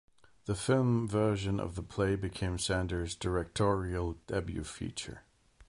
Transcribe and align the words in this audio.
The 0.45 0.55
film 0.55 1.07
version 1.07 1.59
of 1.59 1.75
the 1.75 1.83
play 1.83 2.15
became 2.15 2.57
Sander's 2.57 3.13
directorial 3.13 4.13
debut 4.25 4.63
feature. 4.63 5.21